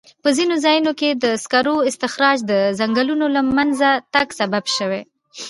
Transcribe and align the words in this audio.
په 0.23 0.29
ځینو 0.37 0.55
ځایونو 0.65 0.91
کې 0.99 1.09
د 1.23 1.25
سکرو 1.43 1.75
استخراج 1.89 2.37
د 2.51 2.53
ځنګلونو 2.79 3.25
له 3.35 3.41
منځه 3.57 3.89
تګ 4.13 4.27
سبب 4.39 4.63
شوی. 4.75 5.01